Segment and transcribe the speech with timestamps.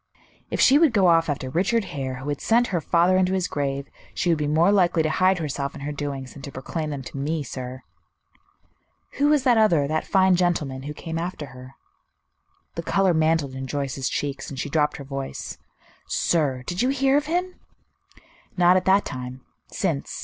[0.49, 3.47] "If she would go off after Richard Hare, who had sent her father into his
[3.47, 6.89] grave, she would be more likely to hide herself and her doings than to proclaim
[6.89, 7.83] them to me, sir."
[9.19, 11.75] "Who was that other, that fine gentleman, who came after her?"
[12.73, 15.59] The color mantled in Joyce's cheeks, and she dropped her voice.
[16.07, 16.63] "Sir!
[16.65, 17.59] Did you hear of him?"
[18.57, 19.41] "Not at that time.
[19.67, 20.19] Since.